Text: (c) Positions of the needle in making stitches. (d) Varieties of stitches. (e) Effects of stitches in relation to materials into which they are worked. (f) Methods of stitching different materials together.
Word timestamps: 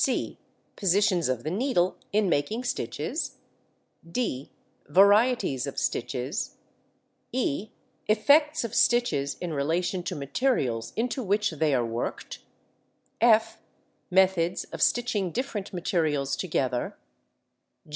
(c) 0.03 0.39
Positions 0.75 1.29
of 1.29 1.43
the 1.43 1.51
needle 1.51 1.95
in 2.11 2.27
making 2.27 2.63
stitches. 2.63 3.37
(d) 4.11 4.49
Varieties 4.87 5.67
of 5.67 5.77
stitches. 5.77 6.55
(e) 7.31 7.69
Effects 8.07 8.63
of 8.63 8.73
stitches 8.73 9.37
in 9.39 9.53
relation 9.53 10.01
to 10.01 10.15
materials 10.15 10.91
into 10.95 11.21
which 11.21 11.51
they 11.51 11.71
are 11.75 11.85
worked. 11.85 12.39
(f) 13.21 13.59
Methods 14.09 14.63
of 14.73 14.81
stitching 14.81 15.29
different 15.29 15.71
materials 15.71 16.35
together. 16.35 16.97